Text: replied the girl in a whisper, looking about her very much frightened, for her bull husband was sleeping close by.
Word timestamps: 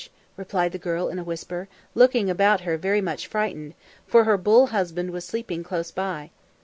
replied 0.35 0.71
the 0.71 0.79
girl 0.79 1.09
in 1.09 1.19
a 1.19 1.23
whisper, 1.23 1.67
looking 1.93 2.27
about 2.27 2.61
her 2.61 2.75
very 2.75 3.01
much 3.01 3.27
frightened, 3.27 3.75
for 4.07 4.23
her 4.23 4.35
bull 4.35 4.65
husband 4.73 5.11
was 5.11 5.23
sleeping 5.23 5.63
close 5.63 5.91
by. 5.91 6.31